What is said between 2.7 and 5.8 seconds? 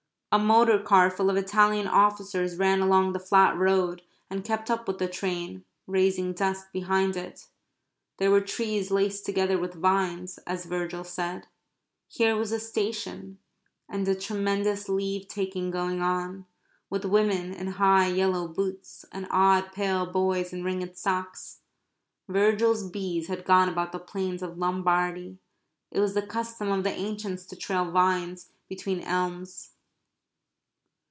along the flat road and kept up with the train,